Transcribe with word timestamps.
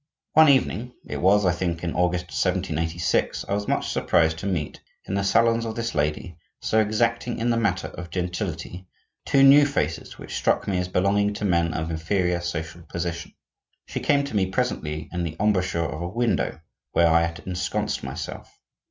One 0.33 0.49
evening—it 0.49 1.21
was, 1.21 1.45
I 1.45 1.51
think, 1.51 1.83
in 1.83 1.93
August, 1.93 2.29
1786—I 2.29 3.53
was 3.53 3.67
much 3.67 3.87
surprised 3.91 4.39
to 4.39 4.47
meet 4.47 4.81
in 5.05 5.13
the 5.13 5.23
salons 5.23 5.63
of 5.63 5.75
this 5.75 5.93
lady, 5.93 6.39
so 6.59 6.79
exacting 6.79 7.37
in 7.37 7.51
the 7.51 7.57
matter 7.57 7.89
of 7.89 8.09
gentility, 8.09 8.87
two 9.25 9.43
new 9.43 9.63
faces 9.63 10.17
which 10.17 10.33
struck 10.37 10.67
me 10.67 10.79
as 10.79 10.87
belonging 10.87 11.35
to 11.35 11.45
men 11.45 11.71
of 11.75 11.91
inferior 11.91 12.41
social 12.41 12.81
position. 12.81 13.35
She 13.85 13.99
came 13.99 14.23
to 14.23 14.35
me 14.35 14.47
presently 14.47 15.07
in 15.13 15.21
the 15.21 15.37
embrasure 15.39 15.85
of 15.85 16.01
a 16.01 16.07
window 16.07 16.61
where 16.93 17.05
I 17.07 17.21
had 17.21 17.43
ensconced 17.45 18.01
myself. 18.01 18.57